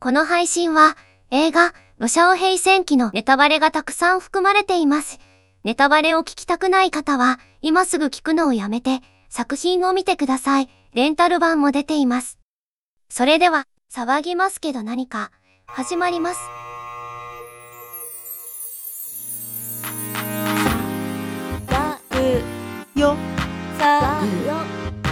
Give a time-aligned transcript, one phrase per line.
[0.00, 0.96] この配信は
[1.32, 5.18] 映画、ロシャオ平戦記のネタバレがたくさん含まれています。
[5.64, 10.68] ネタバレを聞きたくない方は、今すぐ聞くのをやめて、作品を見てください。
[10.94, 12.38] レンタル版も出ています。
[13.08, 15.32] それでは、騒ぎますけど何か、
[15.66, 16.40] 始まります。
[21.72, 21.98] わ
[22.94, 23.16] うよ
[23.76, 24.22] さ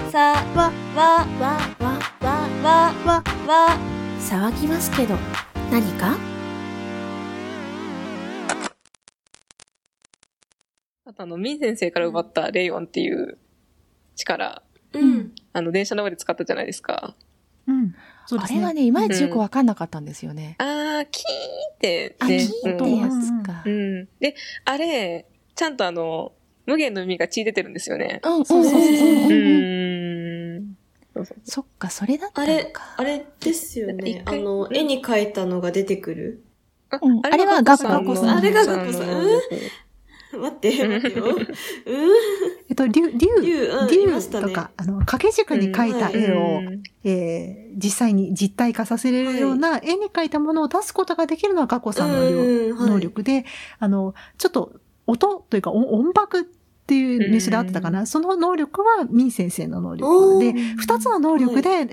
[0.07, 5.15] うさわわわわわわわわ騒ぎますけど
[5.71, 6.17] 何か？
[11.05, 13.39] あとあの、ミン先生から奪ったレイオンっていう
[14.17, 17.15] 力、うんあの、電車の上で使ったじゃないですか。
[17.69, 17.95] うん
[18.27, 22.45] そうですねあれはねいまいちよくわかんなかったんですよね、あー、キーンって、あ、ね。
[22.45, 23.73] キーンってやつかうん。
[23.73, 24.09] うん。
[24.19, 26.33] で、あれ、ちゃんとあの、
[26.67, 28.21] 無限の海が血出てるんですよね。
[28.25, 29.86] うんうんそうそうそううそうーん。
[31.17, 32.95] そうそうそっかそれだったあれのか。
[32.97, 34.23] あれですよね。
[34.27, 36.45] あの絵に描いたのが出てくる？
[36.91, 39.07] あうんあれはガッコさんあれがガッコさん。
[39.07, 39.15] の
[40.39, 41.25] 待って待ってよ。
[41.25, 41.45] うん。
[42.69, 44.49] えっと、竜、竜、竜うんい竜ましたね。
[44.49, 46.83] とか、あの、掛け軸に描いた絵を、うん。
[47.05, 52.91] えー実際に実体化させれるような絵に描いたものを出すことができるのはガコさんの量うんはい。
[52.91, 53.45] 能力で、
[53.79, 54.73] あの、ちょっと
[55.07, 56.51] 音というか音音爆
[56.87, 60.53] っていう名詞であってたかな、その能力はミン先生の能力で。
[60.53, 61.85] 二つの能力で、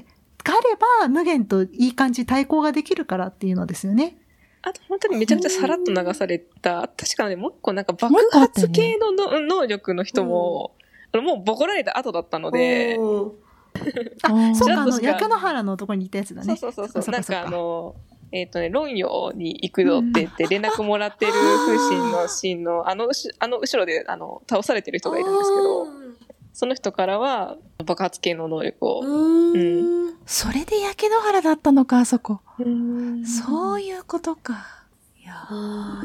[0.43, 4.17] があれば無限といい感じ対抗ができるからっていうのですよね。
[4.61, 10.75] あと本当にめちゃめちゃさらっと流された、確かね、もう一個なんか爆発ね系のの能力の人も、
[11.11, 12.95] あのもうボコられた後だったので、
[14.21, 16.55] あ、 あそうか、あの、ちょっとしか焼け野原のとこにいたやつだね。
[16.55, 17.13] そうそうそうそう。
[17.13, 17.95] なんかあの、
[18.33, 25.85] えっ、とね、論用に行くぞって言って連絡もらってる風神のシーンの、あのあの後ろで、あの、倒されてる人がいるんですけど、
[26.51, 29.01] その人からは爆発系の能力を。
[29.01, 30.17] うーん。
[30.25, 32.41] それで焼け野原だったのかあそこ。
[32.57, 33.23] うん。
[33.23, 34.83] そういうことか。
[35.21, 35.35] いや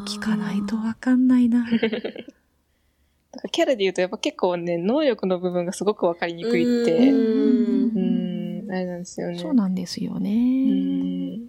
[0.06, 1.64] 聞かないとわかんないな。
[1.64, 8.66] なんかキャラで言うとやっぱ結構ね、能力の部分がすごくわかりにくいって、ううん。
[8.66, 9.38] ん、あれなんですよね。
[9.38, 11.48] そうなんですようね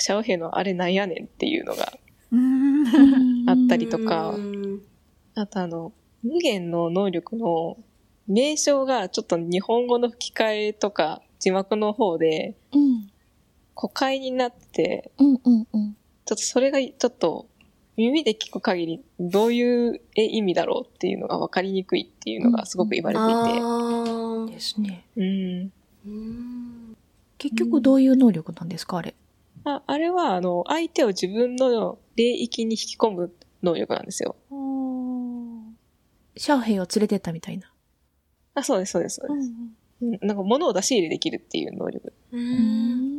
[0.00, 1.92] シャオヘイのあれなんやねんっていうのが。
[3.46, 4.30] あったりとか。
[4.30, 4.82] う、ん。
[5.34, 5.92] あとあの、
[6.22, 7.76] 無限の能力の
[8.26, 13.08] 名称がちょっと日本語の吹き替えとか字幕の方でうん。
[13.74, 15.96] 誤解になって、うんうんうん。
[16.24, 17.46] ちょっとそれがちょっと
[17.96, 24.54] 耳で聞く限りどういう意味だろうっていうのが分かりにくいっていうのがすごく言われていて。
[24.54, 25.04] ですね。
[25.16, 25.72] うん。
[26.06, 26.96] うん。
[27.38, 29.14] 結局どういう能力なんですかあれ
[29.64, 34.36] ああれは、あの、相手を自分の霊域に引き込む能力なんですよ。
[36.36, 37.70] シャオヘイを連れてったみたいな
[38.54, 39.50] あ、そうです、そうです、そうです。
[39.50, 42.12] うんなんか物を出し入れできるっていう能力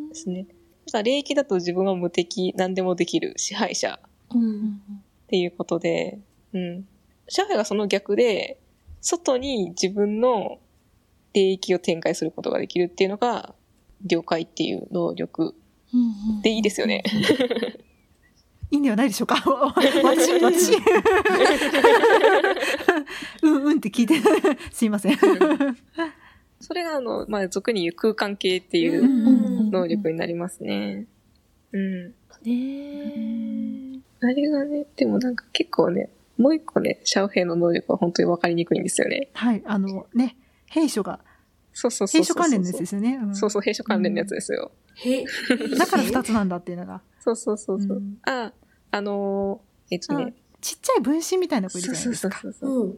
[0.09, 0.47] ですね。
[0.91, 4.01] ただ霊域だと自分は無敵、何でもできる支配者
[4.33, 4.81] うん
[5.23, 6.19] っていうことで、
[6.51, 6.85] うん。
[7.29, 8.59] シャフェがその逆で、
[8.99, 10.59] 外に自分の
[11.33, 13.55] 霊域を展開することができるっていうのが、
[14.05, 15.62] 了解っていう能力うん
[16.41, 17.03] でいいですよね。
[18.71, 19.35] いいんではないでしょうか
[19.75, 20.73] 私、私。
[23.43, 24.15] うんうんって聞いて、
[24.71, 25.17] すいません。
[26.59, 31.05] それがあの、まあ、俗に言う空間系っていうんううん能力になりますね。
[31.71, 32.07] うん。
[32.07, 32.13] ね
[32.45, 39.29] えあれがね、でもなんか結構ね、もう一個ね、シャオヘイの能力は本当に分かりにくいんですよね。
[39.33, 41.19] はい、あのね、兵所が、
[41.73, 42.23] そうそうそうそ。
[42.23, 43.17] 兵所関連のやつですよね。
[43.17, 44.71] んそうそう、兵所関連のやつですよ。
[44.95, 45.25] へ
[45.77, 47.01] だから二つなんだっていうのが。
[47.19, 47.97] そうそうそうそう。
[47.97, 48.51] うんあ、
[48.91, 50.33] あのーえっとね。
[50.61, 52.39] ちっちゃい分身みたいな子いるじゃないですか。
[52.39, 52.85] そうそうそうそう。
[52.87, 52.97] うん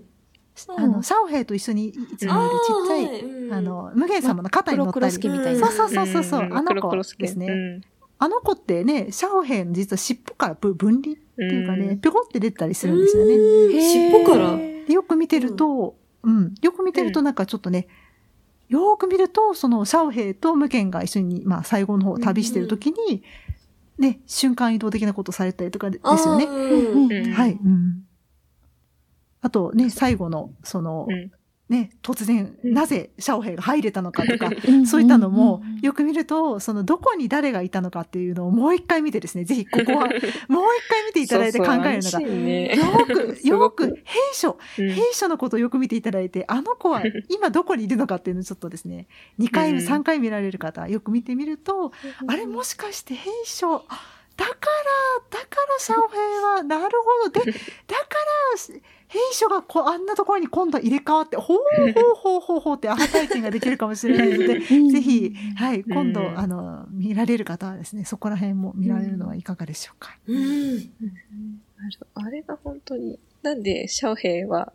[0.78, 5.38] あの、シャオヘイと一緒にいつもいるちっちゃい、いあの、無限様の肩に乗った黒黒り。
[5.40, 7.48] みたいなそうそうそうそうそう、んあの子ですね。
[7.48, 7.82] うん
[8.18, 13.36] あの子ってね、シャオヘイの実は尻尾からぶ分離っていうかね、うんぴょこって出てたりするんですよね。
[13.36, 14.56] うん尻尾から？
[14.56, 17.88] でよく見てると、うん、よく見てるとなんかちょっとね、
[18.68, 23.24] よーく見ると、そのシャオヘイと無限が一緒に、まあ最後の方旅してる時に、
[23.98, 26.46] ね、瞬間移動的なことされたりとかでですよね。
[26.46, 27.52] うんうんはい。
[27.54, 28.04] うん。
[29.42, 31.32] あとね、最後の、その、うん
[31.68, 32.74] ね、突然、うん。
[32.74, 34.86] なぜシャオヘイが入れたのかとか、 うん。
[34.86, 40.18] そういったのもよく見ると、その、どこに誰がいたのかっていうのをもう一回見てですね、 ぜひここは、もう一
[40.90, 43.06] 回見ていただいて考えるのが、よー
[43.42, 44.90] く、よーく、兵所、うん。
[44.92, 49.08] 兵所のことをよく見ていただいて、あの子は今どこにいるのかっていうのをちょっとですね、
[49.40, 49.88] 2回目、うん。
[49.88, 51.92] 3回見られる方、よく見てみると、
[52.28, 57.46] あれもしかして兵所、あだから、だからシャオヘイは、なるほど。
[57.46, 57.64] で、だか
[58.52, 58.58] ら、
[59.08, 61.58] 兵所がこうあんなところに今度は入れ替わって、ほう
[61.94, 70.18] ほうほうほうほうってアハ体験ができるかもしれないので、うんぜひ、はい、今度、うんあの、見られる方はですね、そこら辺も見られるのはいかがでしょうか。
[70.28, 70.92] うん。
[72.16, 74.74] あれが本当に、なんでシャオヘイは、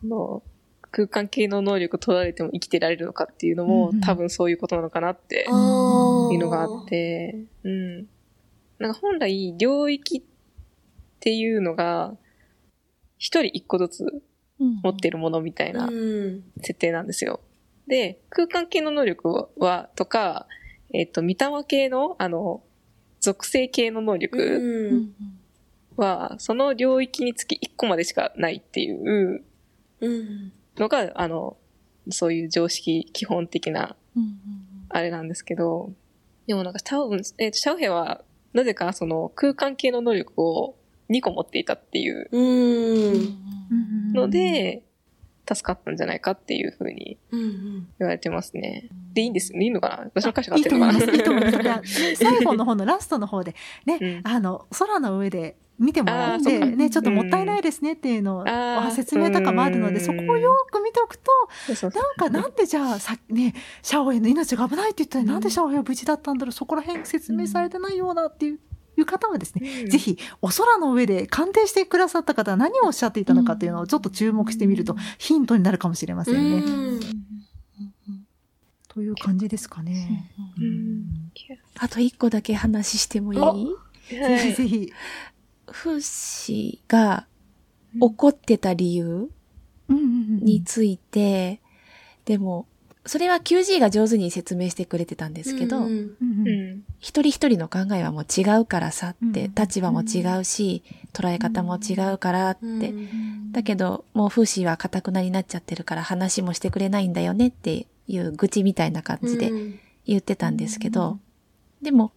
[0.00, 0.42] この
[0.90, 5.50] 空間系の能力取られても生きてられるのかっていうのも、うんうん多分そういうことなのかなっていう
[6.38, 8.06] のがあって、うん。
[8.78, 10.22] なんか本来領域っ
[11.20, 12.14] ていうのが、
[13.22, 14.04] 一人一個ずつ
[14.58, 16.42] 持ってるものみたいなうん。
[16.60, 17.38] 設定なんですよ。
[17.86, 20.48] で、空間系の能力は、とか、
[20.92, 22.64] えっ、と、見た目系の、あの、
[23.20, 25.14] 属性系の能力、うん。
[25.96, 29.44] は、その領域につき1個までしかないっていう
[30.00, 30.52] うん。
[30.76, 31.56] のが、あの、
[32.10, 33.94] そういう常識、基本的な、
[34.88, 35.92] あれなんですけど、
[36.48, 40.76] でもなんか多分、えっ、と、シャオヘイは、なぜかその空間系の能力を
[41.12, 42.38] 2個持っていたっていうう
[43.74, 44.12] ん。
[44.12, 44.82] ので、
[45.52, 47.88] 助かったんじゃないかっていうふうにうん。
[47.98, 48.88] 言われてますね。
[49.14, 50.10] で、いいんですいいのかな？
[50.14, 51.16] 私の解釈合いいってるのかなと思います。
[51.16, 52.16] いいと思います。
[52.16, 53.54] 最後の方のラストの方で、
[53.86, 58.44] ね、うんあの、空の上で見てもらって、ね、ちょっともったいないですねっていうのを、
[58.92, 61.30] 説明とかもあるので、うんそこをよく見ておくと、
[61.82, 68.60] なんかなんでじゃあさねシャオヘイの命が危ないって言ったら、なんでシャオヘイは無事だったんだろうそこら辺説明されてないようなっていう。
[68.96, 76.56] いう方はですね、うんぜひお空の上で鑑定してくださった方は何をおっしゃっていたのかっていうのをちょっと注目してみるとヒントになるかもしれませんね。
[76.56, 77.00] うん。
[78.88, 80.32] という感じですかね。
[80.58, 81.32] うん
[81.78, 83.40] あと一個だけ話してもいい？
[83.40, 83.54] おは
[84.08, 84.92] ぜひいぜひ。
[85.70, 87.26] フーシーが
[87.98, 89.30] 怒ってた理由
[89.88, 91.62] について、
[92.26, 92.66] でも、
[93.04, 96.48] それは QG が上手に説明してくれてたんですけど、うんうんうん。
[96.48, 99.54] うん一人一人の考えはもう違うからさって、うん。
[99.54, 103.50] 立場も違うし、捉え方も違うからって、うん。
[103.50, 109.80] だけど、もうフーシーは堅くなになっちゃってるから話もしてくれないんだよねっていう愚痴みたいな感じでうん。
[110.06, 111.18] 言ってたんですけど、
[111.80, 112.12] でも、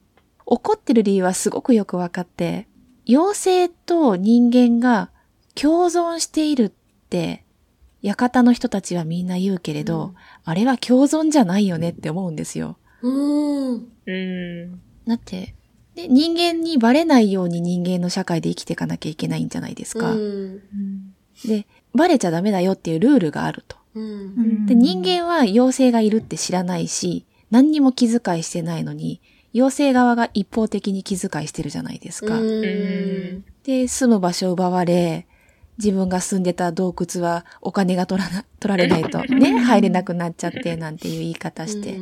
[0.45, 2.67] 怒ってる理由はすごくよくわかって、
[3.07, 5.09] 妖精と人間が
[5.55, 6.71] 共存しているっ
[7.09, 7.44] て、
[8.09, 10.13] 館の人たちはみんな言うけれど、
[10.43, 12.77] あれは共存じゃないよねって思うんですよ。
[13.01, 13.87] うん。
[14.05, 15.55] うんだって、
[15.95, 20.11] で、人間にバレないように人間の社会で生きていかなきゃいけないんじゃないですか。
[20.11, 20.61] うん。
[21.45, 23.77] で、バレちゃダメだよっていうルールがあると。
[23.95, 24.65] うん。
[24.65, 29.21] で、人間は妖精がいるって知らないし、何にも気遣いしてないのに、
[29.53, 32.37] 妖精側が一方的に気遣いしてるじゃないですか。
[32.37, 33.45] うん。
[33.63, 35.27] で、住む場所を奪われ、
[35.77, 41.99] 自分が住んでた洞窟はお金が取らな、取られないと ね、入れなくなっちゃって、なんていう言い方して、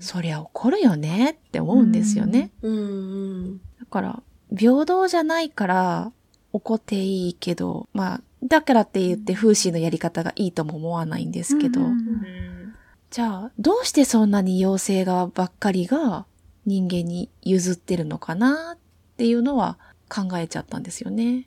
[0.00, 2.50] そりゃ怒るよねって思うんですよね。
[2.62, 3.58] うん。
[3.78, 4.22] だから、
[4.56, 6.12] 平等じゃないから
[6.52, 11.80] 怒っていいけど、まあ、だからって言って風刺のやり方がいいとも思わないんですけど、
[13.10, 16.26] じゃあ、どうしてそんなに妖精側ばっかりが
[16.64, 18.78] 人間に譲ってるのかなっ
[19.16, 19.78] ていうのは
[20.08, 21.46] 考えちゃったんですよね。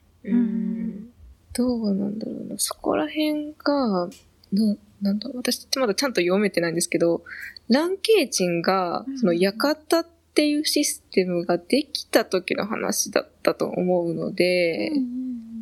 [1.59, 2.55] うんどうなんだろうな。
[2.57, 4.09] そこら辺が、
[4.51, 7.23] ななんだ私まだちゃんと読めてないんですけど、
[7.69, 14.91] ランケーチンが、その館っていうシステムができた時の話だったと思うので、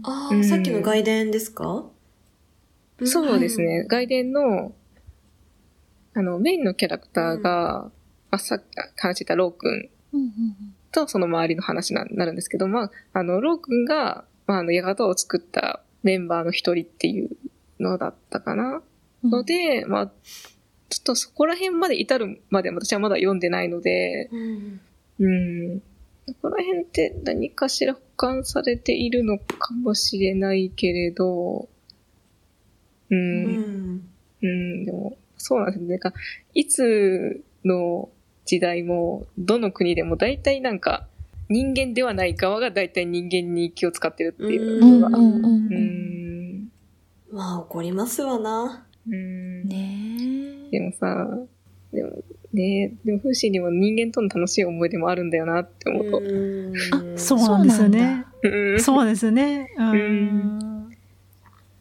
[0.04, 0.44] ああ、うん。
[0.44, 1.86] さっきの外伝ですか？
[3.04, 3.84] そうですね。
[3.88, 4.74] 外伝の、
[6.14, 7.92] あの、メインのキャラクターが、
[8.30, 8.64] まあ、さっき
[8.98, 9.90] 話してたロー君
[10.92, 17.30] とその周りの話にななるんですけど、まあ、あの、ロー君が、まあ、あの、館を作ったメンバーの一人っていう
[17.80, 18.82] のだったかな、
[19.24, 20.08] ので、まあ、
[20.90, 24.82] ちょっとそこら辺まで至るまで私はまだ読んでないので、うん。
[25.20, 25.30] う
[25.78, 25.82] ん。
[26.28, 31.70] そこら辺って何かしら保管されているのかもしれないけれど、
[33.10, 33.16] う。
[33.16, 34.10] うんん。
[34.42, 35.88] うん、でも、そうなんですね。
[35.90, 36.14] なんか、
[36.54, 38.10] いつの
[38.46, 41.08] 時代も、どの国でも大体なんか、
[41.52, 46.64] 人間ではない側が大体人間に気を使ってるっていううんのが、うんうんううん。
[46.64, 46.72] ん。
[47.32, 48.86] まあ、怒りますわな。
[49.08, 49.64] うん。
[49.68, 51.28] ねでもさ、
[51.92, 52.10] でも、
[52.54, 56.20] ねでも、風刺にも人間との楽しい思い出もあるんだよなって思うと。
[56.20, 57.18] うん。
[57.18, 58.26] そうなんですよね。
[58.44, 59.68] うんそうですね。
[59.78, 60.62] うんうん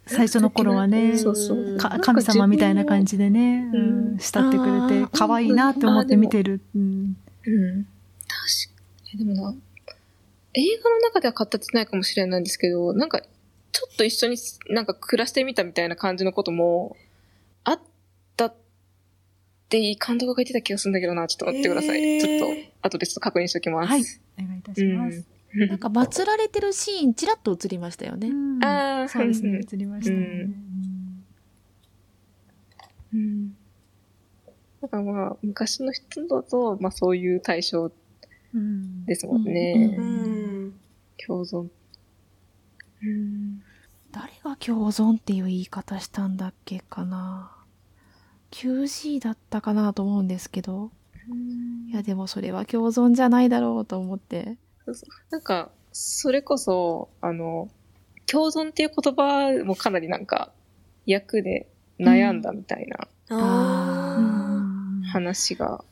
[0.07, 6.61] 最初の頃はね、そうそうか神様みたいな感じでね、うんうん慕ってくれあて、ー可愛いなって思って見てる。
[6.75, 7.85] うんうん。
[7.85, 8.70] 確かに。
[9.17, 9.55] でもな、
[10.55, 13.21] 映画の中では語ってないかもしれないんですけど、なんか、
[13.73, 14.37] ちょっと一緒に
[14.69, 16.97] なんか暮らしてみたみたいな感じのことも、
[17.65, 17.81] あっ
[18.37, 18.55] たっ
[19.69, 22.03] て監督が言ってた気がするんだけどな、ちょっと待ってください。
[22.03, 23.89] へーちょっと、後でちょっと確認しておきます。
[23.89, 24.03] はい。
[24.39, 25.27] お願いいたします。
[25.53, 28.29] なんか祀られてるシーンちらっと映りましたよね。
[28.29, 30.51] うんああ、そうですね、ん映りましたね。
[33.13, 33.57] うん。
[34.81, 37.93] なんかまあ、昔の人だと、まあそういう対象うん
[39.07, 39.97] ですもんね。
[41.27, 41.69] 共存。
[43.03, 43.63] うん。
[44.13, 46.37] 誰が共存っていう言い方したん。
[46.37, 47.53] だっけかな。
[48.51, 50.29] QG だったかなと思うん。
[50.29, 50.91] ですけど。
[51.89, 54.57] いやでもそれは共存じゃないだろうと思って。
[55.31, 55.43] なん。
[55.43, 57.69] か、それこそ、あの、
[58.27, 60.27] 共存っていう言葉もかなりなん。
[60.27, 60.53] か、
[61.07, 62.43] 役で悩ん。
[62.43, 63.09] だみたいな
[65.13, 65.85] 話が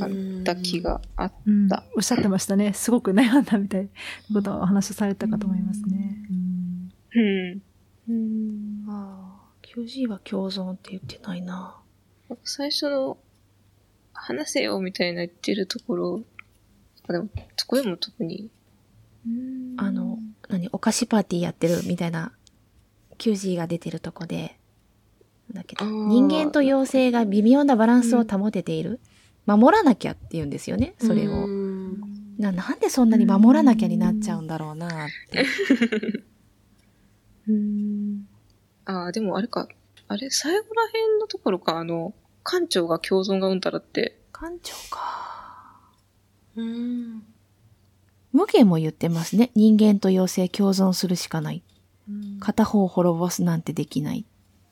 [0.00, 0.80] あった気。
[0.80, 2.72] があっうんたおっしゃってましたね。
[2.72, 3.88] すごく悩んだみたいな
[4.34, 6.16] ことをお話しされたかと思いますね。
[7.14, 7.62] うん。
[8.08, 8.84] うん。
[8.88, 11.76] ああ、QG は共存って言ってないな。
[12.42, 13.18] 最初の、
[14.12, 16.22] 話せよみたいな言ってるところ、
[17.08, 18.50] あ、でも、そこでも特に、
[19.76, 20.18] あの、
[20.48, 22.32] 何、お菓子パーティーやってるみたいな、
[23.18, 24.58] QG が出てるとこで、
[25.52, 29.00] だけど、人間と妖精が微妙なバランスを保てている。
[29.46, 31.32] 守らなきゃって言うんですよね、それを。
[31.32, 31.74] うん
[32.38, 35.46] ななんでそんなに守らなきゃになっちゃうんだろうなって。
[37.48, 38.26] うん。
[38.86, 39.68] ああ、でもあれか、
[40.08, 42.12] あれ、最後ら辺のところか、あの、
[42.44, 45.80] 館長が共存がうんたらって、館長か。
[46.56, 47.22] うん。
[48.32, 49.50] 無限も言ってますね。
[49.54, 51.62] 人間と妖精共存するしかない。
[52.08, 54.26] うん片方を滅ぼすなんてできない。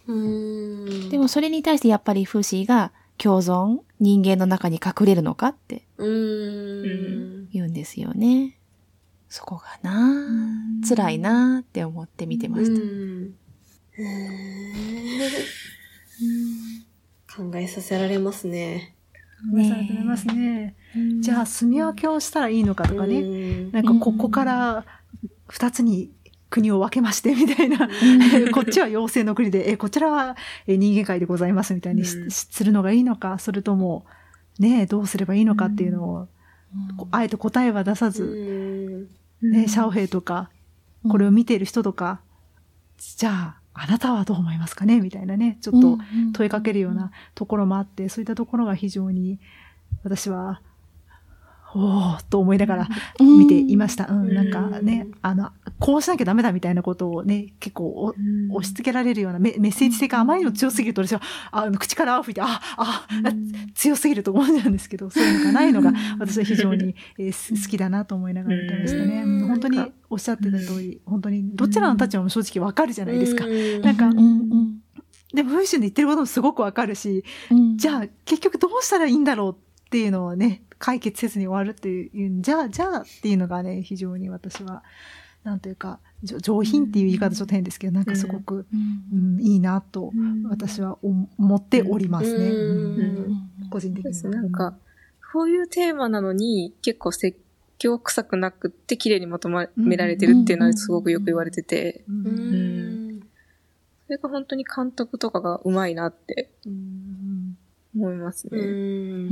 [0.06, 1.08] うん。
[1.10, 7.49] でもそれに対してやっぱりフーシーが共存人間の中に隠れるのかってうん。
[7.50, 8.59] 言うんですよね。
[9.28, 9.92] そこがな
[10.82, 12.80] あ辛いなあって思って見てました。
[17.35, 18.97] 考えさせられますね。
[19.54, 20.75] 考えされてますね。
[21.21, 23.23] じゃあ、住み分けをしたらいいのかとかね。
[23.23, 24.85] ねなんか、ここから
[25.47, 26.11] 二つに
[26.52, 27.88] 国を分けまして、みたいな。
[28.52, 34.04] こっちは妖精の国で、え、こちらはえ人間界でございますみたいにするのがいいのか、それとも、
[34.59, 36.28] ねどうすればいいのかっていうのを、
[36.99, 39.09] こあえて答えは出さず、
[39.40, 40.50] ね、シャオヘイとか、
[41.09, 42.21] これを見ている人とか、
[42.99, 45.99] じゃあ、あなたはどう思いますかねみたいなね、ちょっと
[46.35, 49.40] 問いかけるようなところもあって、そういったところが非常に、
[50.04, 50.61] 私は、
[51.74, 52.88] おーと思いながら
[53.20, 54.06] 見ていました。
[54.08, 58.14] うん、なんかね、あの、こうしなきゃダメだみたいなことをね、結構
[58.50, 63.06] お押し付けられるようなメメッセージ性があまりにも強すぎると私は、あの口から泡吹いて、あ、あ、あ
[63.74, 69.22] 強すぎると思うんですけど、そういうのがないのが、私は非常に、えーす好きだなと思いながら見てましたね。
[69.22, 69.42] うん。
[69.42, 73.44] うん本当におっしゃってた通り、本当にどちらの立場も正直わかるじゃないですか。
[73.46, 73.82] うん。
[73.82, 74.18] なんかうん。
[74.18, 74.78] うん。
[75.34, 77.76] でも、風春で言ってることもすごくわかるし、うん。
[77.76, 84.82] じゃあ結局どうしたらいいんだろうっていうのをね、解決せずに終わるっていう、じゃあ、じゃあっていうのがね、非常に私は、
[85.44, 88.66] なんというか、上品っていう言い方ちょっと変ですけど、なんかすごく、
[89.12, 89.36] うん。
[89.36, 89.40] うん。
[89.40, 90.12] いいなと、
[90.50, 92.50] 私は思っておりますね。
[92.50, 92.56] うん。
[92.56, 93.16] うん。
[93.62, 93.70] うん。
[93.70, 94.10] 個人的には。
[94.10, 94.76] ですなんか、
[95.32, 97.38] こういうテーマなのに、結構説
[97.78, 103.16] 教臭くなくって綺麗にまとめられてるっていうのはすごくよく言われてて、うん、ううん。
[103.18, 103.20] ん。
[103.20, 107.56] それが本当に監督とかがうまいなってうん。
[107.94, 109.30] 思いますうね。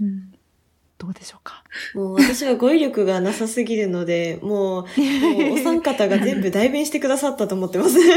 [0.00, 0.04] ん。
[0.04, 0.32] うん
[0.98, 1.62] どうでしょうか？
[1.94, 4.80] もう私は語彙力がなさすぎるので、もう、も
[5.50, 7.98] うお三方が全部代弁してくださったと思ってます。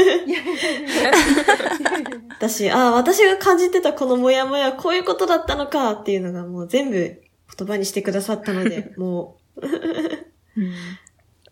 [2.38, 7.20] 私、ああ、私が感じてたこのモヤモヤ、こういうことだったのかっていうのがもう全部
[7.58, 9.70] 言葉にしてくださったので、 もうん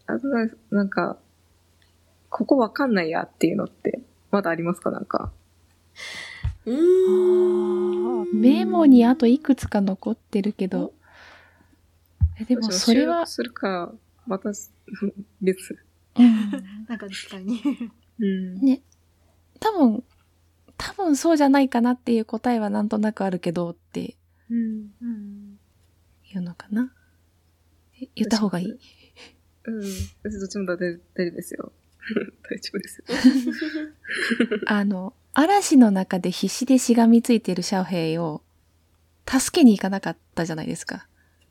[0.06, 1.18] あとななんか、
[2.30, 4.90] ここわかんないやっていうのって、まだありますか？
[4.90, 5.30] なんか。
[8.32, 10.92] メモにあといくつか残ってるけど、
[12.40, 13.92] えでもそれはするか、
[14.26, 14.50] また、
[15.40, 15.78] 別。
[16.18, 16.50] うん
[16.88, 17.60] なんか機会に。
[18.20, 18.60] うん。
[18.60, 18.82] ね、
[19.60, 20.04] 多分、
[20.76, 24.16] 多分そうじゃないかなっていう答えはなんとなくあるけどって
[24.50, 24.90] うん。
[25.02, 25.58] うん
[26.32, 26.92] いうのかな。
[28.00, 28.78] え言った方がいい？
[29.64, 29.80] うん。
[30.22, 31.72] 別にどっちも大 大丈夫ですよ。
[32.42, 33.04] 大丈夫ですよ。
[34.66, 38.42] あの、嵐の中で必死でしがみついているシャオヘイを
[39.26, 41.06] 助けに行かなかったじゃないですか。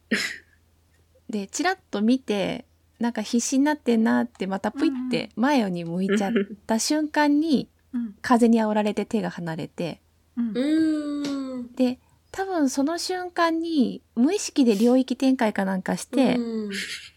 [1.30, 2.66] で、チラッと見て、
[3.00, 6.34] なんか必死になってんなってまたプイって前に向いちゃっ
[6.66, 8.16] た瞬間にうん。
[8.22, 10.02] 風に煽られて手が離れて、
[10.36, 11.74] うん。
[11.76, 12.00] で、
[12.32, 16.72] 多分その瞬間に無意識で領域展開かなんかして、うん。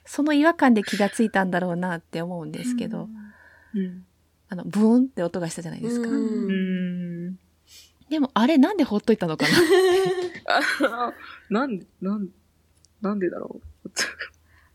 [0.04, 3.08] その違和感で気がついたんだろうなって思うんですけど、
[3.74, 4.06] うん。
[4.50, 6.08] あの、ブーンって音がしたじゃないですか。
[6.08, 6.52] うんう
[7.30, 7.38] ん。
[8.10, 9.54] でもあれなんでほっといたのかな
[11.08, 11.14] あ
[11.48, 12.28] なんで、なん、
[13.00, 13.90] なんでだろう。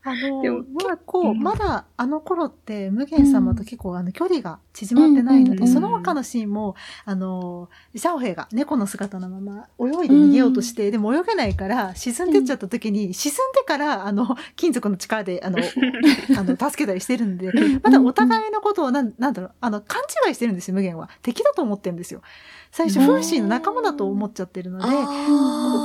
[0.06, 1.42] あの、でも結構、うん。
[1.42, 15.58] まだあの頃って、無限様と結構、あの、距離が縮まってないので、うんその他のシーンも、あの、シャオヘイが猫の姿のまま泳いで逃げようとして、でも泳げないから、沈んでっちゃった時に、沈んでから、あの、金属の力で、あの、
[16.38, 17.50] あの、助けたりしてるんで、
[17.82, 21.10] まだお互いのことを、なん、なんだろう、あの、勘違いしてるんですよ、無限は。
[21.22, 22.22] 敵だと思ってるんですよ。
[22.70, 24.86] 最初、うんフーシーの仲間だと思っちゃってるので、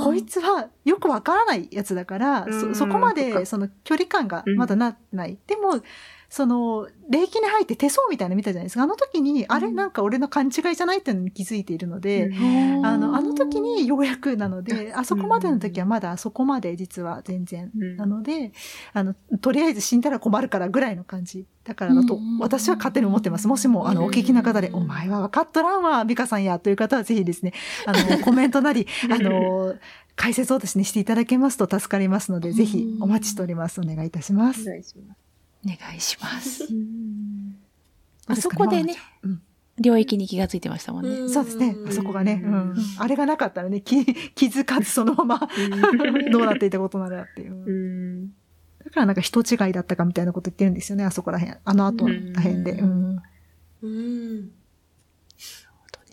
[0.03, 5.38] こいつはよくわからないやつだから、うんそ、そこまでその距離感がまだなってない。
[5.47, 5.81] でも、
[6.31, 8.83] その、霊気に入って手相みたいなの見たじゃないですか。
[8.83, 12.31] あの時に、あれなんか俺の勘違いじゃないっていうのに気づいているので、
[12.83, 17.69] あの、あの時にようやくなので、あそこまでの時はまだあそこまで実は全然。
[17.77, 18.53] うんなので、
[18.93, 21.45] あの、とりあえず死んだら困るからぐらいの感じ。
[21.65, 23.50] だからだとうん、私は勝手に思ってます。
[23.50, 27.51] もしも、あの、お聞きの方で、お前は分かっとらんわ、美香さんや、という方はぜひですね、
[27.85, 29.75] あの、 コメントなり、あの、
[30.15, 33.81] 解説をですね、していただけますと助かりますので、ぜひお待ちしております。
[33.81, 34.61] お願いいたします。
[34.61, 35.20] お願いします。
[35.65, 36.67] お願いします。
[38.27, 39.41] あそこでね、うん
[39.79, 41.29] 領域に気がついてましたもんね。
[41.29, 41.75] そうですね。
[41.87, 42.75] あそこがね、んん。
[42.99, 45.49] あれがなかったらね、気、 気づかずそのまま
[46.31, 47.53] どうなっていたことならっていう。
[47.53, 48.27] うん。
[48.83, 51.57] だからなんか人違いだったかみたいなこと言ってるんですよね、あそこら辺。
[51.63, 52.73] あの後ら辺で。
[52.73, 53.21] ううん。
[53.81, 54.51] うん。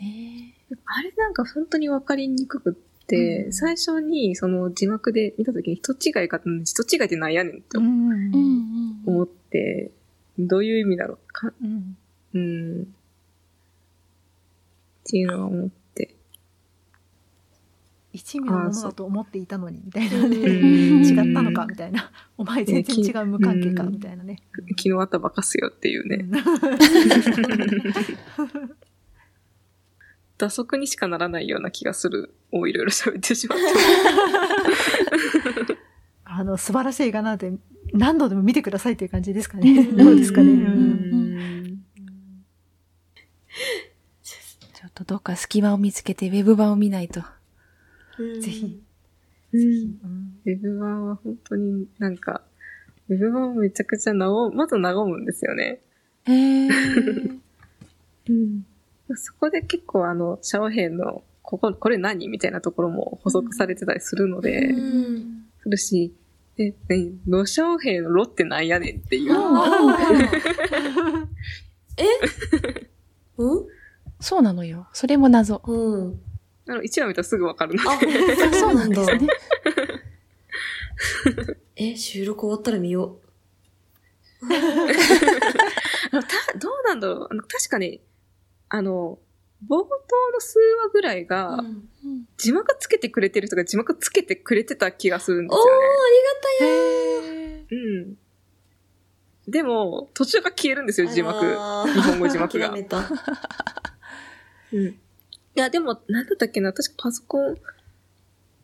[0.00, 0.54] ね
[0.86, 9.90] あれなんか本当にわかりにくくって、うん最初にその字幕で見たときに人違いか、人違いってなんやねんって思って、
[10.38, 11.96] どういう意味だろうか、うん。
[12.34, 12.82] うん。
[12.82, 12.84] っ
[15.10, 16.14] ていうのは思って。
[18.12, 20.36] 一味のものだと思っていたのに、みたいなうんね。
[20.36, 20.46] うん
[21.04, 22.10] 違ったのか、みたいな。
[22.36, 24.36] お前全然違う無関係か、うんみたいなね。
[24.70, 26.26] 昨日あったばかすよっていうね。
[30.38, 33.64] 打足にしかならないような気がするをいろいろ喋ってしまって。
[36.24, 37.52] あの、素晴らしい映画なんて
[37.92, 39.80] 何度でも見てくださいっていう感じですかね。
[39.80, 40.48] うんどうですかね。
[44.72, 47.20] ちょっとどっか隙間を見つけてウェブ版を見ないと。
[48.40, 48.80] ぜひ。
[49.52, 52.42] うんうんウェブ版は本当になんか、
[53.08, 55.80] ウェブ版めちゃくちゃなお、まず和むんですよね。
[56.24, 57.38] へー。
[58.28, 58.66] うん。
[59.16, 65.44] そこで結構あの、シャオヘイの、ここ、これ何みたいなところも補足されてたりするので、うん。
[65.62, 66.14] するし、
[66.58, 66.74] え、ね、
[67.26, 69.32] ロシャオヘイのロってなんやねんっていう。
[73.38, 73.66] うん？
[74.20, 74.88] そうなのよ。
[74.92, 75.62] それも謎。
[75.64, 76.20] うん。
[76.68, 77.82] あの、1話見たらすぐわかるの。
[77.90, 77.98] あ、
[78.52, 79.02] そうなんだ。
[81.76, 83.20] え、収録終わったら見よ
[84.42, 84.46] あ
[86.16, 88.00] のたどうなんだろうあの、確かに、
[88.68, 89.18] あの、
[89.66, 89.86] 冒頭
[90.32, 91.88] の数話ぐらいうが、うん
[92.38, 97.66] 字幕つけてくれてる人が字幕つけてくれてた気がするんでおー、すあよりね。
[97.70, 98.18] うん。
[99.50, 101.38] でも、途中から消えるんですよ、がた字幕。
[101.58, 103.10] あー日本語字幕が 諦めた。
[104.72, 104.86] うん。
[104.86, 104.94] い
[105.54, 107.56] や、でも、なんだったっけな、確かパソコン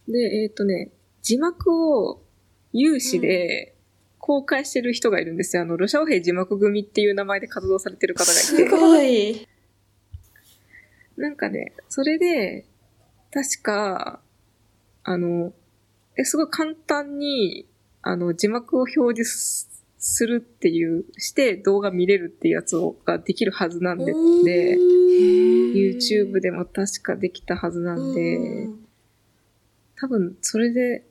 [0.09, 2.23] で、えっ、とね、字幕を
[2.73, 3.75] 有志で
[4.19, 5.63] 公開してる人がいるんですよ。
[5.63, 8.69] あの、ロシアオ兵字幕組っていう名前で活動されてる方がいすて。
[8.69, 9.49] ごい。
[11.17, 12.67] なんかね、それで、
[13.33, 14.21] 確か、
[15.03, 15.53] あの、
[16.17, 17.67] え、すごい簡単に、
[18.03, 19.75] あの、字幕を表示す
[20.07, 24.77] するっていう、して動画見れるっていうやつをができるはずなんで、で、
[25.75, 28.69] YouTube でも確かできたはずなんで、
[29.97, 31.07] 多分それで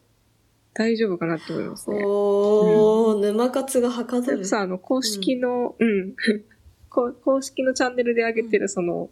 [0.75, 2.03] 大丈夫かなと思いますね。
[2.05, 4.23] おー、沼活がはかどる。
[4.25, 6.15] それこそあの、公式の、うん、
[6.89, 9.09] こう公式のチャンネルで上げてるその、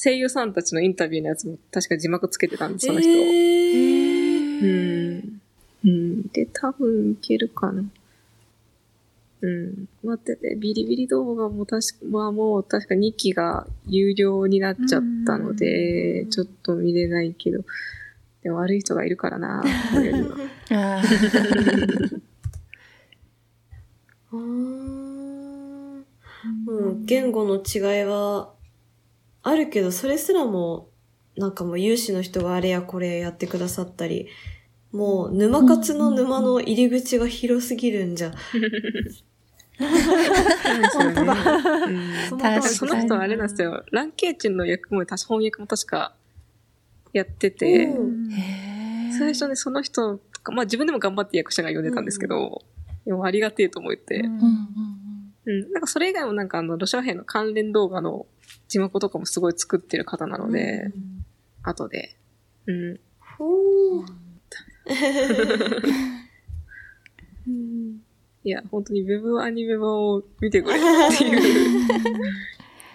[0.00, 3.10] 声優さんたちのインタビューのやつも確か字幕つけてたんです、その人。
[3.10, 5.40] えーうん。
[5.84, 6.28] うん。
[6.28, 7.82] で、多分いけるかな。
[9.40, 9.88] うん。
[10.04, 17.64] 待ってて、ビリビリ動画も確か、まあもう確か2期が有料になっちゃったので、ちょっと見れないけど、
[18.44, 20.36] でも悪い人がいるからな、これには。
[20.70, 22.20] あー
[24.30, 26.04] うーん
[26.66, 28.52] うん、言語の違いは
[29.48, 30.88] あるけど、それすらも、
[31.36, 34.28] なんかもう有志の人があれやこれやってくださったり、
[34.92, 38.32] もう沼活の沼の入り口が広すぎるんじゃ。
[39.78, 41.32] 本当だ。
[41.32, 42.62] うんその確かに。
[42.62, 43.84] その人はあれなんですよ。
[43.92, 46.14] ランケイチンの役も、確か翻訳も確か
[47.12, 47.88] やってて、
[49.18, 52.62] 最初ね、その人とか、まあ自分でも頑張って役者が呼んでたんですけど、
[53.04, 55.07] でもありがてえと思って、うん
[55.48, 55.72] うんうんうん。
[55.72, 58.26] なんかそれ以外もなんかあの、ロシア兵の関連動画の
[58.68, 60.90] 字幕とかもすごい作ってる方なので、
[61.62, 62.16] 後で。
[62.66, 63.00] うん。
[63.20, 64.06] ほー
[67.46, 68.00] うん
[68.44, 70.80] いいや、本当にウェブアニメ版を見てくれっ
[71.16, 71.40] ていう。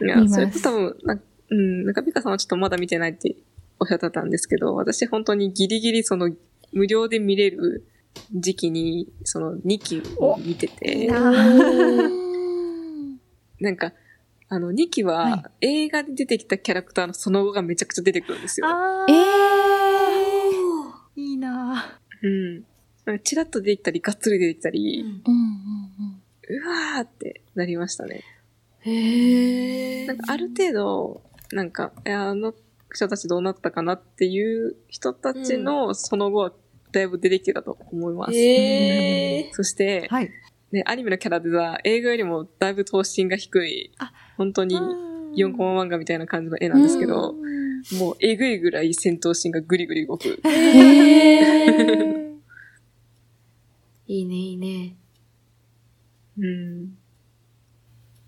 [0.06, 3.36] いやそれと多分、なうん、なんかミカさんはちょっとまだ見てないって
[3.80, 6.32] おっしゃってたんですけど、私本当にギリギリその
[6.72, 7.86] 無料で見れる
[8.34, 11.12] 時期に、その2期を見てて、
[13.64, 13.94] なんか、
[14.50, 18.68] あの2期はは映画で出てきたキャラクターのその後がめちゃくちゃ出てくるんですよ。
[18.68, 22.56] あえー、いいなうん。
[23.06, 25.06] なんかチラッと出てきたり、がっつり出てきたり、ー。
[25.06, 25.44] うんうん
[26.50, 26.66] うん。
[26.66, 28.22] うわーってなりましたね。
[28.82, 30.08] へえ。
[30.08, 31.22] なんかある程度、
[31.54, 32.54] なんか、あの
[32.94, 36.54] 人たちどうなったかなっていう人たちのその後は
[36.92, 38.34] だいぶ出てきてたと思います。
[38.34, 39.50] へえ。
[39.54, 40.30] そして、はい。
[40.74, 47.36] ね、アニメのキャラデザ、映画よりもだいぶ頭身が低いあ、本当に4コマ漫画みたいな感じの絵なんですけど、
[48.00, 50.42] もうえぐいぐらい戦闘シーンがぐりぐり動く。
[54.08, 54.96] いいね、いいね。
[56.40, 56.98] うん。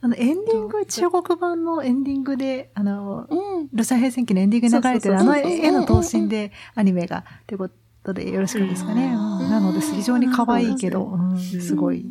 [0.02, 3.70] あの、エンディング、中国版のエンディングで、あの、うん。
[3.74, 7.70] ロシア平戦記のエンディングに流れてるあの絵の頭身でアニメが、というこ
[8.04, 9.10] とでよろしかったですかね。
[9.10, 12.06] なので、非常に可愛いけど、うんんすごい。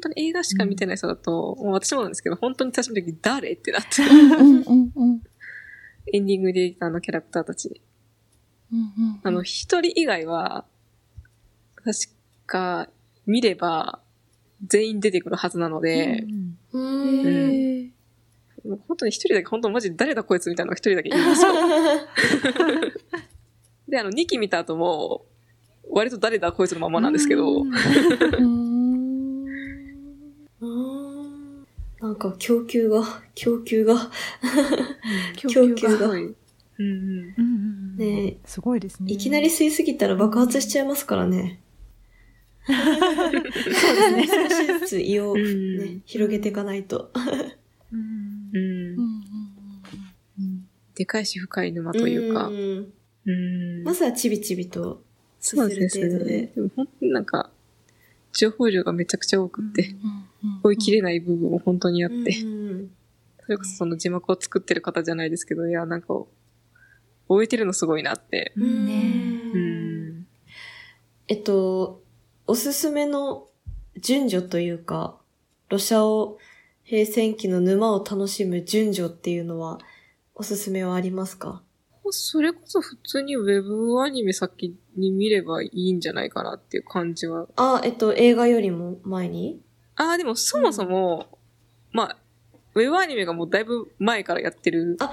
[0.00, 4.02] 本当に映画しか見てない人だと、もう私もなんですけど、本当に最初の時誰ってなって。
[6.12, 7.82] エンディングであのキャラクターたち。
[8.72, 10.64] うんあの、一人以外は、
[11.76, 11.92] 確
[12.46, 12.88] か、
[13.26, 14.00] 見れば、
[14.66, 16.24] 全員出てくるはずなので、
[16.72, 17.92] 本
[18.96, 21.52] 当に一人だけ、本当マジで誰だこいつみたいなのが一人だけいるんですよ。
[23.88, 25.26] で、あの、2期見た後も、
[25.90, 27.64] 割と誰だこいつのままなんですけど、
[32.10, 33.04] なんか供給が、
[33.36, 34.10] 供給が、
[35.36, 36.24] 供 供給がすごい。
[36.24, 36.34] うん
[36.78, 36.82] うん。
[36.82, 39.12] うんうんうんねすごいですね。
[39.12, 41.60] いきなり吸いすぎたら爆発しちゃいますからね。
[42.66, 42.76] そう
[43.44, 44.26] ですね。
[44.48, 47.12] 少しずつ胃をうんね、広げていかないと。
[47.92, 48.00] うん
[48.52, 49.22] うんうん
[50.40, 52.48] うんでかいし深い沼というか。
[52.48, 52.52] ん
[53.26, 55.04] うんまずはちびちびと
[55.38, 56.00] そうです。
[56.24, 57.50] ねでも本当になんか、
[58.32, 60.29] 情報量がめちゃくちゃ多くって、うん
[60.62, 62.90] 追い切れない部分も本当にあって、うん
[63.42, 66.14] それこそその字幕を作ってる方じゃないですけど、いや、なんか、
[67.28, 68.52] 終えてるのすごいなって。
[68.56, 68.92] うんね
[69.52, 70.26] うん。
[71.26, 72.02] えっと、
[72.46, 73.48] おすすめの
[73.96, 75.18] 順序というか、
[75.68, 76.38] ロシアオ
[76.84, 79.78] 平戦期の沼を楽しむ順序っていうのは、
[80.34, 81.62] おすすめはありますか？
[82.12, 87.46] それこそ普通にウェブアニメ先に見ればいいんじゃないかなっていう感じは。
[87.56, 89.60] あ、えっと、映画よりも前に？
[90.00, 91.26] ああ、でもそもそも、
[91.92, 92.16] まあ、
[92.74, 94.96] ウェブアニメがもうだいぶ前からやってる。
[95.00, 95.12] あ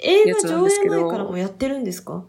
[0.00, 2.24] 映画やつなん上ですけど映前からもやってるんですか？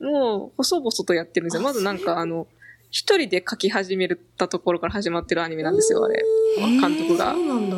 [0.00, 1.60] もう、細々とやってるんですよ。
[1.60, 2.46] あまずなんかあの、
[2.90, 6.22] 一人で書き始めたところから始まってるアニメなんですよ、あれ。
[6.56, 7.76] 監督がそうなんだ。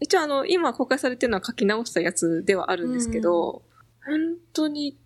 [0.00, 3.62] 一応あの、今公開されてるのは書き直したやつではあるんですけど、
[4.06, 4.96] 本当に、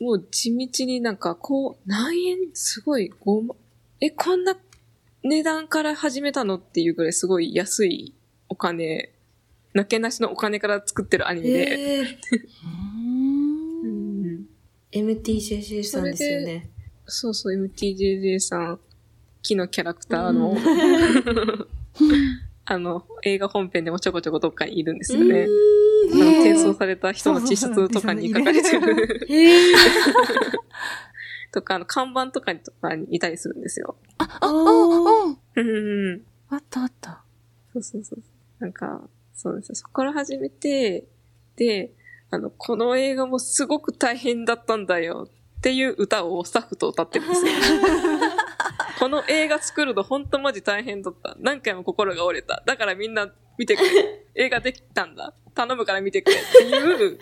[0.00, 3.56] もう地道になんか、こう、何円すごい、5万、
[4.00, 4.56] え、こんな
[5.22, 8.14] 値段から始めたのっていうぐらいすごい安い
[8.48, 9.10] お金、
[9.74, 12.06] なけなしのお金から作ってるアニメで、へー。
[12.64, 13.82] うん。
[13.82, 14.46] うん。
[14.92, 16.70] MTJJ さんですよね。
[17.06, 18.80] そうそう、MTJJ さん、
[19.42, 20.56] 木のキャラクターの、
[22.64, 25.46] あの、映画本編でもちょこちょこどっかにいるんですよね。
[26.12, 29.26] あの転送された人の T シャツとかに書かれてる。
[31.52, 33.96] とか、あの、看板とかにとかにいたりするんですよ。
[34.18, 35.38] あ、あ、うん。
[35.56, 36.22] うんうん。
[36.50, 37.22] あったあった。
[37.72, 38.22] そうそうそう。
[38.58, 39.02] なんか、
[39.34, 39.74] そうですよ。
[39.74, 41.06] そこから始めて、
[41.56, 41.92] で、
[42.30, 47.52] あの、この映画もすごく大変だったんだよっていう歌をスタッフと歌ってるんですよ。
[48.98, 51.36] この映画作るのほんとマジ大変だった。
[51.38, 52.62] 何回も心が折れた。
[52.66, 54.24] だからみんな見てくれ。
[54.34, 55.34] 映画できたんだ。
[55.54, 57.18] 頼むから見てくれっていう、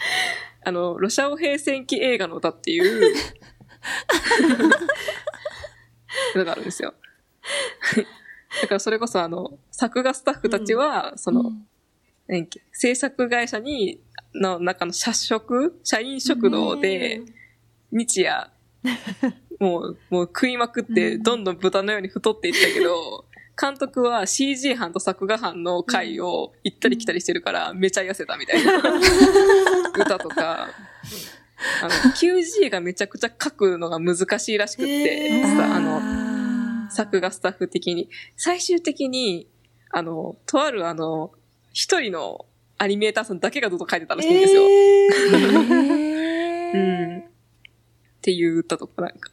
[0.65, 3.15] あの、ロシア語平戦期映画の歌っていう、
[6.35, 6.95] のがあるんですよ。
[8.63, 11.53] だからそれこそあの、作画スタッフたちは、その、
[12.27, 14.01] 何やっけ制作会社に、
[14.35, 17.23] の中の社食社員食堂で、
[17.91, 18.51] 日夜、
[19.59, 23.25] もう、もう食いまくって、どんどん豚のように太っていったけど、
[23.61, 28.75] 監督は CG 班と作画班の回を行ったり来たりしてるから、めちゃ痩せたみたいな。
[29.97, 30.69] 歌とか、
[31.83, 38.09] あの、9G がめちゃくちゃ書くのが難しいらしくって、へーさあの、作画スタッフ的に。
[38.37, 39.49] 最終的に、
[39.91, 41.33] あの、とあるあの、
[41.73, 42.47] 一人の
[42.79, 44.63] アニメーターさんだけがずっと書いてたらしいんですよ。
[44.63, 46.17] えー
[46.75, 47.19] うん。
[47.21, 47.23] っ
[48.21, 49.31] ていう歌とかなんか、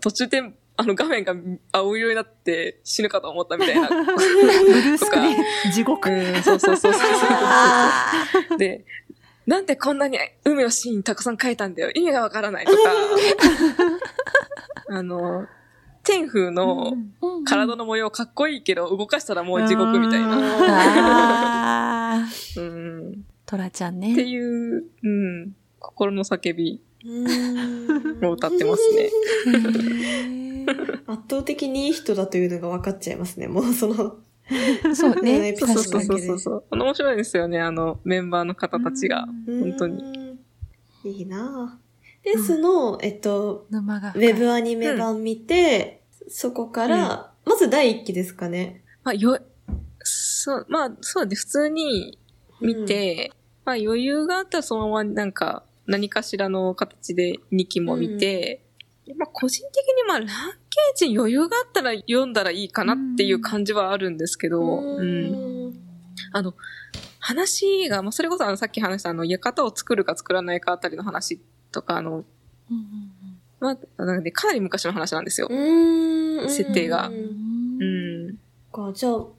[0.00, 0.42] 途中で
[0.76, 1.34] あの画面が
[1.70, 3.88] 青色になって死ぬかと思ったみたいな。
[3.92, 6.10] ブルースクリーン、地獄。
[6.10, 8.58] うん、そうそうそうそうあそう。
[8.58, 8.84] で、
[9.46, 11.90] なんでこんなに海のシーンたくさん描いたんだよ。
[11.94, 12.78] 意味がわからないとか、
[14.88, 15.46] あの、
[16.04, 22.26] 天風のー体の模様かっこいいけど、動かしたらもう地獄みたいな。
[22.56, 23.24] うん。
[23.46, 24.22] トラちゃんってね。
[24.22, 26.80] いう、うん、心の叫び
[28.22, 29.10] を歌ってますね。
[31.06, 33.48] 圧倒的にいい人だというのが分かっちゃいますね。
[33.48, 34.16] もうその、
[34.94, 35.56] そうねね。
[35.56, 36.64] そうそうそうそうそう。
[36.70, 39.26] あの面白いですよね、あの、メンバーの方たちが。
[39.46, 40.02] 本当に。
[40.02, 40.38] に。
[41.04, 41.82] いいなぁ
[42.24, 48.84] で、その、えっと、ウェブアニメ版見て、そこから、まず第一期ですかね。
[49.02, 49.38] まあ、よ、
[50.04, 52.18] そう、まあ、そうで、普通に
[52.60, 53.32] 見て、
[53.64, 58.64] まあ、余裕があったらそのままなんか、何かしらの形で2期も見て、
[59.04, 60.28] でまあ、個人的にまあ、ラン
[60.72, 65.68] ケージに余裕があったら読んだらいいかなっていう感じはあるんですけど、うん。
[65.68, 65.74] ん。
[66.32, 66.54] あの、
[67.18, 72.24] 話が、まあ、それこそあの、さっき話したあの、館を作るか作らないかあたりの話とか、あの、
[73.60, 75.48] まあ、なんで、かなり昔の話なんですよ。
[75.50, 76.50] うーん。
[76.50, 78.38] 設定がううん
[78.94, 79.34] じゃあ、う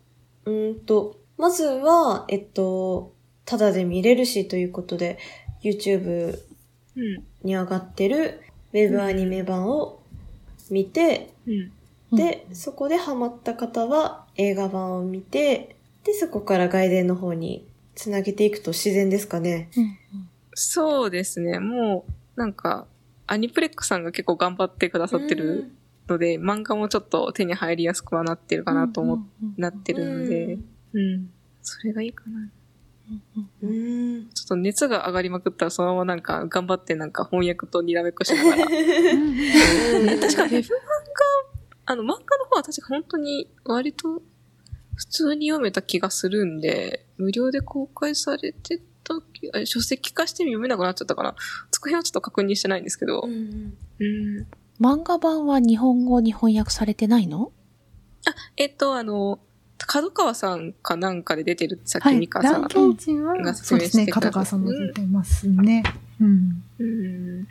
[0.45, 3.15] ーんと、まずは、えっと、
[3.45, 5.17] ただで見れるしということで、
[5.63, 6.37] YouTube
[6.95, 7.23] うん。
[7.41, 8.41] に上がってる
[8.71, 10.02] ウェブアニメ版を
[10.73, 11.71] 見て、うん。
[12.15, 19.69] で、そこでハマった方は映画版を見て、で、そこから外伝の方につなげていくと自然ですかね。
[19.77, 19.97] うん
[20.55, 21.59] そうですね。
[21.59, 22.87] もう、なんか、
[23.25, 25.71] アニプレックさんが結構頑張ってくださってる
[26.07, 29.19] ので、漫画もちょっと手に入りやすくはなってるかなと思っ、
[29.57, 30.59] なってるので、
[30.93, 31.29] うん。
[31.61, 32.49] それがいいかな。
[33.61, 34.29] うーん。
[34.29, 38.65] ちょっと熱が上がりまくったらそのままなんか頑張ってなんか翻訳とにらめっこしながら。
[38.65, 40.67] ね確かウェブ漫画、
[41.85, 44.21] あの漫画の方は確か本当に割と
[44.95, 51.35] 普通に読めた気がするんで、無料で公開されてた気あ書籍化して読めなくなっちゃったかな。
[51.71, 53.23] 作品はちょっと確認してないんですけど。
[53.25, 54.47] うんうん。
[54.79, 57.51] 漫画版は日本語に翻訳されてないの？
[58.55, 59.39] えっと、あの、
[59.87, 62.27] 角川さんかなんかで出てる、さっはいきミ。
[62.27, 62.61] カさん。
[62.63, 63.53] が、そうですね。
[63.53, 65.83] 説明してくれた角川さんも出てますね。
[66.19, 66.63] うん。
[66.79, 67.47] うん。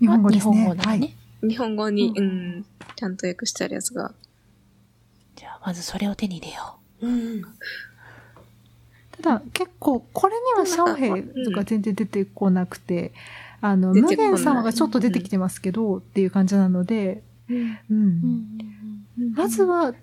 [0.00, 0.54] 日本語ですね。
[0.54, 1.00] 日本語だはい。
[1.00, 1.16] ね。
[1.42, 4.14] 日本語に、ううんん、ちゃんと訳してあるやつが。
[5.36, 7.42] じゃあ、まずそれを手に入れようん。
[9.22, 13.12] ただ、結構、これにはシャオヘイとか全然出てこなくて、
[13.60, 17.54] あの、無限様がちょっと出てきてますけど、っていう感じなので、う
[17.90, 17.94] う。
[17.94, 18.58] ん。
[19.34, 19.94] まずは、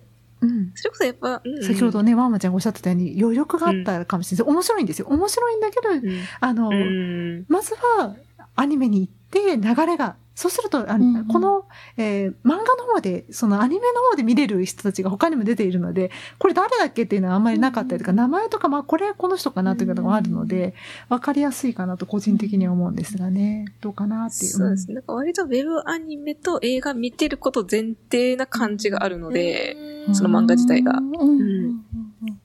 [0.42, 0.72] うん。
[0.76, 4.54] それこそやっぱ、うん先ほどね、ワンマちゃんがおっしゃってたように、余力があったかもしれない。
[4.54, 5.08] 面白いんですよ。
[5.10, 6.02] 面白いんだけど、うん
[6.40, 7.46] あの、うん。
[7.48, 8.16] まずは
[8.56, 11.26] アニメに行って流れが、そうすると、あうんうん。
[11.26, 11.66] この、
[11.98, 20.76] えー漫画の方で、そのアニメの方で見れる人たちが他にも出ているので、これ誰だっけっていうのはあんまりなかったりとか、名前とか、まあこれこの人かなというのがあるので、
[21.10, 23.66] わかりやすいかなと個人的には思うんですがね。
[23.82, 24.52] どうかなっていう。
[24.52, 24.88] そうです。
[24.90, 24.94] ね。
[24.94, 30.16] なんか割とウェブアニメと映画見てること前提な感じがあるので、うん。
[30.16, 31.00] その漫画自体が。
[31.00, 31.86] うんうんうん。
[32.22, 32.42] うん。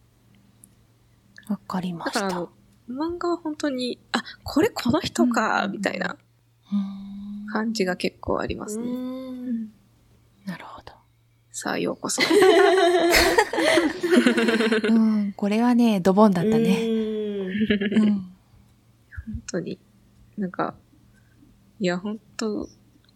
[1.47, 2.21] わかりました。
[2.23, 2.49] だからあの、
[2.89, 5.73] 漫画は本当に、あ、これこの人か、うん。
[5.73, 6.17] みたいな。
[6.73, 7.12] うん
[7.53, 8.85] 感じが結構ありますね。
[8.85, 9.69] うん
[10.47, 10.93] なるほど。
[11.53, 12.21] さあ、ようこそ。
[14.88, 16.83] うん、これはね、ドボンだったね。
[16.88, 18.12] うんうん。
[18.15, 18.33] 本
[19.47, 19.79] 当に。
[20.37, 20.75] なんか、
[21.79, 22.69] いや、本当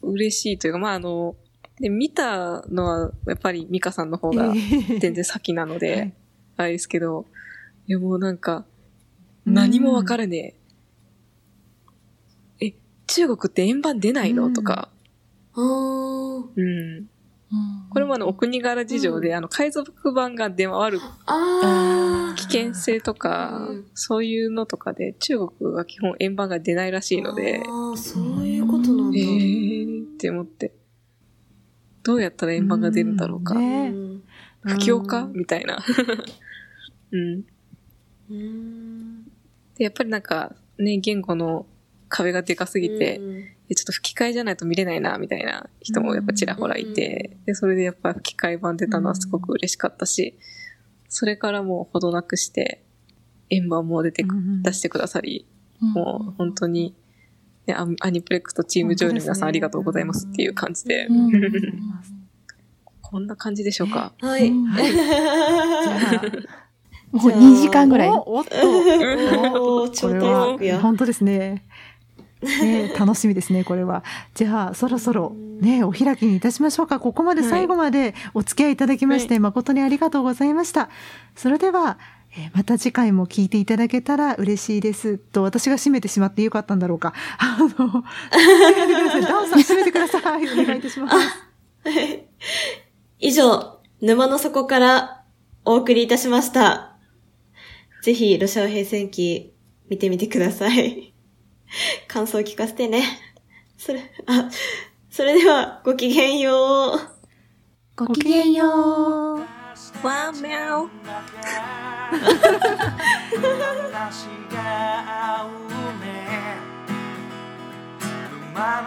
[0.03, 1.35] 嬉しいというか、まあ、あの、
[1.81, 4.53] で、見たのは、やっぱりミカさんの方が
[5.01, 6.13] 全然先なので、はい
[6.59, 7.27] あれですけど、
[7.87, 8.65] いや、もうなんか、
[9.45, 10.55] 何もわからねえ。
[13.23, 14.89] え、中国って円盤出ないの、うんとか、
[15.55, 17.09] うん。
[17.91, 21.01] これもあの、お国柄事情で、あの、海賊版が出回る。
[22.37, 29.19] 危険性とか、うんそういうのとかで、中国は基本円盤が出ないらしいので、ああ、そういうことなんだ。
[29.19, 30.73] えーって思って。
[32.03, 33.55] どうやったら円盤が出るんだろうか。
[33.55, 33.61] 不
[34.79, 35.29] 況か？
[35.33, 35.79] みたいな。
[37.13, 37.45] うん。
[38.31, 39.25] うん。
[39.77, 41.67] で、やっぱりなんか、ね、言語の
[42.09, 50.39] 壁がでかすぎて、うんえちょっと吹き替えじゃないと見れないな、みたいな人もやっぱちらほらいて、で、それでやっぱ吹き替え版出たのはすごく嬉しかったし、
[51.09, 52.85] それからもうほどなくして、
[53.51, 55.47] 円盤も出てく、うん出してくださり、
[55.81, 56.95] もう本当に、
[57.67, 61.33] ね、アアニプレックスとチームジョイの皆さんありがとうございますっていう感じで、うん
[63.03, 64.13] こんな感じでしょうか？
[64.21, 64.49] はい。
[64.49, 66.23] うん じゃあ
[67.13, 68.09] もう2時間ぐらい。
[68.11, 68.51] おおっと。
[69.83, 70.75] おー超これ大作や。
[70.77, 71.65] は本当ですね。
[72.47, 74.05] ね、楽しみですね、これは。
[74.35, 77.01] じゃあ、そろそろね、お開きにいたしましょうか。
[77.01, 80.89] ここまで最後までお付き合いいただきまして、はい誠にありがとうございました。
[81.35, 81.99] それでは、
[82.37, 85.19] えーまた次回も聞いていただけたら嬉しいです。
[85.19, 87.15] と、私が締めてしまってよかったんだろうか。
[87.39, 89.23] あの、締めてください。
[89.29, 90.63] ダオさん締めてください。
[90.63, 91.17] お願いいたします。
[93.21, 95.23] 以上、沼の底から
[95.65, 96.97] お送りいたしました。
[98.03, 99.53] ぜひ、ロシアオ平戦記
[99.89, 101.16] 見てみてください。
[102.09, 103.05] 感想を聞かせてね。
[103.79, 104.49] それ、あ、
[105.11, 107.01] それでは、ごきげんよう。
[107.97, 109.41] ごきげんよう。
[110.03, 110.89] わー、みゃお。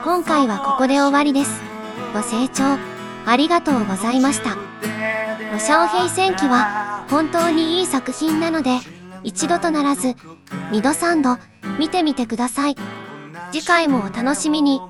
[0.04, 1.62] 今回はここで終わりです。
[2.14, 2.64] ご清聴
[3.26, 4.56] ありがとうございました。
[4.56, 8.80] ロシャオ平戦記は本当にいい作品なので、
[9.24, 10.16] 一度とならず、
[10.72, 11.38] 二度三度
[11.78, 12.76] 見てみてください。
[13.52, 14.82] 次回もお楽しみに。